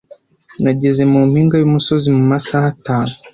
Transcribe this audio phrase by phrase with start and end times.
[0.63, 3.13] Nageze mu mpinga y'umusozi mu masaha atanu.